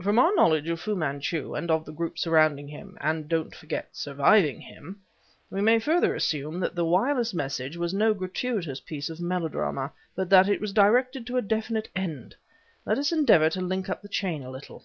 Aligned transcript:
"From 0.00 0.16
our 0.16 0.32
knowledge 0.36 0.68
of 0.68 0.78
Fu 0.78 0.94
Manchu 0.94 1.56
and 1.56 1.68
of 1.68 1.84
the 1.84 1.90
group 1.92 2.16
surrounding 2.16 2.68
him 2.68 2.96
(and, 3.00 3.28
don't 3.28 3.52
forget, 3.52 3.88
surviving 3.96 4.60
him) 4.60 5.02
we 5.50 5.60
may 5.60 5.80
further 5.80 6.14
assume 6.14 6.60
that 6.60 6.76
the 6.76 6.84
wireless 6.84 7.34
message 7.34 7.76
was 7.76 7.92
no 7.92 8.14
gratuitous 8.14 8.78
piece 8.78 9.10
of 9.10 9.20
melodrama, 9.20 9.90
but 10.14 10.30
that 10.30 10.48
it 10.48 10.60
was 10.60 10.72
directed 10.72 11.26
to 11.26 11.36
a 11.36 11.42
definite 11.42 11.88
end. 11.96 12.36
Let 12.86 12.96
us 12.96 13.10
endeavor 13.10 13.50
to 13.50 13.60
link 13.60 13.88
up 13.88 14.02
the 14.02 14.08
chain 14.08 14.44
a 14.44 14.50
little. 14.52 14.84